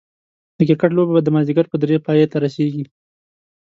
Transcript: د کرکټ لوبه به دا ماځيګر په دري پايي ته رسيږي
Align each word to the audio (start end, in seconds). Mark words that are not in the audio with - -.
د 0.57 0.59
کرکټ 0.69 0.91
لوبه 0.95 1.11
به 1.15 1.21
دا 1.25 1.31
ماځيګر 1.37 1.65
په 1.69 1.77
دري 1.81 1.97
پايي 2.05 2.25
ته 2.31 2.37
رسيږي 2.43 2.85